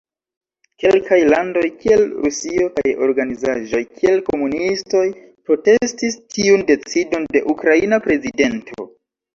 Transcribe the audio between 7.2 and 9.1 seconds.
de ukraina prezidento.